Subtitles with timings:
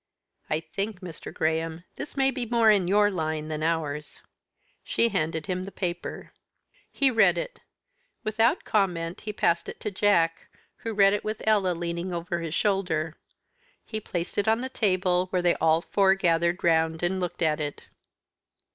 [0.49, 1.31] "I think, Mr.
[1.31, 4.23] Graham, this may be more in your line than ours."
[4.83, 6.33] She handed him the paper.
[6.91, 7.59] He read it.
[8.23, 12.55] Without comment he passed it to Jack, who read it with Ella leaning over his
[12.55, 13.15] shoulder.
[13.85, 17.59] He placed it on the table, where they all four gathered round and looked at
[17.59, 17.83] it.